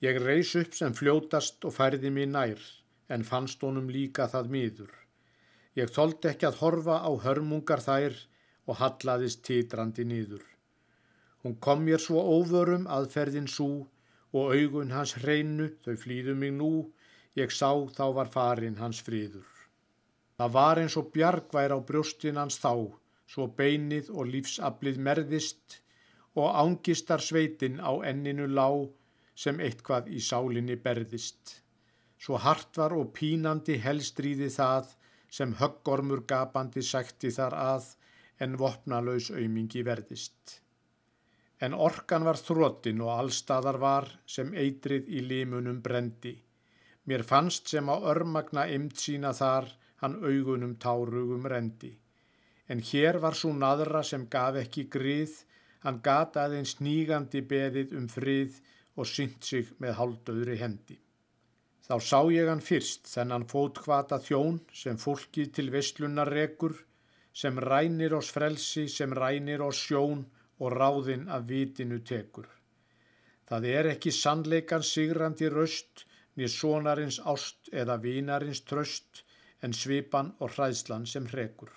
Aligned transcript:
Ég 0.00 0.16
reys 0.16 0.54
upp 0.56 0.72
sem 0.72 0.94
fljótast 0.96 1.64
og 1.68 1.74
færði 1.76 2.08
mér 2.16 2.28
nær, 2.32 2.60
en 3.12 3.24
fannst 3.30 3.60
honum 3.66 3.90
líka 3.92 4.24
það 4.32 4.46
miður. 4.54 4.92
Ég 5.76 5.90
þóldi 5.92 6.30
ekki 6.30 6.46
að 6.48 6.60
horfa 6.62 6.94
á 7.04 7.10
hörmungar 7.24 7.82
þær 7.84 8.14
og 8.64 8.78
hallaðist 8.80 9.42
titrandi 9.44 10.06
nýður. 10.08 10.46
Hún 11.44 11.58
kom 11.66 11.84
mér 11.84 12.00
svo 12.00 12.22
óvörum 12.36 12.86
aðferðin 12.96 13.48
sú 13.56 13.68
og 14.32 14.54
augun 14.56 14.94
hans 14.96 15.12
hreinu 15.20 15.66
þau 15.84 15.98
flýðu 16.04 16.36
mig 16.42 16.54
nú, 16.56 16.70
ég 17.36 17.52
sá 17.52 17.68
þá 17.96 18.04
var 18.16 18.32
farin 18.32 18.78
hans 18.80 19.02
friður. 19.04 19.50
Það 20.40 20.54
var 20.54 20.80
eins 20.80 20.96
og 20.96 21.10
bjargvær 21.12 21.74
á 21.76 21.78
brjóstin 21.90 22.40
hans 22.40 22.56
þá, 22.62 22.72
svo 23.28 23.50
beinið 23.60 24.08
og 24.16 24.32
lífsaflið 24.32 24.96
merðist 25.10 25.76
og 26.40 26.56
ángistar 26.56 27.20
sveitin 27.20 27.76
á 27.84 27.92
enninu 28.00 28.48
lág 28.48 28.88
sem 29.34 29.60
eitthvað 29.60 30.10
í 30.14 30.20
sálinni 30.20 30.76
berðist. 30.76 31.60
Svo 32.20 32.36
hart 32.36 32.76
var 32.76 32.92
og 32.96 33.12
pínandi 33.16 33.78
helstríði 33.80 34.50
það 34.52 34.92
sem 35.30 35.54
höggormur 35.60 36.24
gapandi 36.28 36.82
sætti 36.84 37.30
þar 37.32 37.56
að 37.56 37.86
en 38.44 38.56
vopnalaus 38.60 39.30
aumingi 39.30 39.84
verðist. 39.86 40.60
En 41.60 41.74
orkan 41.76 42.24
var 42.24 42.40
þróttin 42.40 43.02
og 43.04 43.12
allstaðar 43.14 43.78
var 43.80 44.08
sem 44.26 44.52
eitrið 44.56 45.10
í 45.12 45.20
limunum 45.30 45.80
brendi. 45.84 46.32
Mér 47.04 47.24
fannst 47.30 47.68
sem 47.68 47.88
á 47.88 47.96
örmagna 48.12 48.66
ymt 48.76 48.96
sína 49.00 49.32
þar 49.36 49.68
hann 50.00 50.16
augunum 50.24 50.76
tárugum 50.80 51.46
rendi. 51.52 51.92
En 52.68 52.80
hér 52.90 53.18
var 53.20 53.36
svo 53.36 53.52
naðra 53.52 54.02
sem 54.06 54.26
gaf 54.32 54.56
ekki 54.56 54.86
grið, 54.94 55.32
hann 55.84 56.00
gata 56.04 56.46
aðeins 56.46 56.78
nýgandi 56.80 57.42
beðið 57.52 57.96
um 57.98 58.06
frið 58.08 58.60
og 58.96 59.06
synt 59.06 59.46
sig 59.46 59.70
með 59.78 59.96
haldauðri 60.00 60.56
hendi. 60.60 60.98
Þá 61.86 61.96
sá 62.06 62.18
ég 62.30 62.48
hann 62.50 62.62
fyrst 62.62 63.08
þennan 63.10 63.48
fótkvata 63.50 64.20
þjón 64.22 64.60
sem 64.82 64.98
fólkið 65.04 65.52
til 65.56 65.70
veslunar 65.74 66.30
rekur, 66.30 66.76
sem 67.34 67.58
rænir 67.58 68.14
ós 68.14 68.30
frelsi, 68.34 68.86
sem 68.88 69.14
rænir 69.16 69.62
ós 69.66 69.80
sjón 69.86 70.24
og 70.60 70.76
ráðinn 70.76 71.28
af 71.30 71.48
vitinu 71.48 71.98
tekur. 72.12 72.46
Það 73.48 73.66
er 73.72 73.90
ekki 73.96 74.12
sannleikan 74.14 74.86
sigrandi 74.86 75.50
röst, 75.50 76.06
niður 76.38 76.54
sonarins 76.54 77.18
ást 77.32 77.70
eða 77.82 77.98
vinarins 78.04 78.62
tröst, 78.62 79.24
en 79.62 79.74
svipan 79.74 80.34
og 80.38 80.54
hræðslan 80.54 81.06
sem 81.10 81.26
hrekur. 81.32 81.72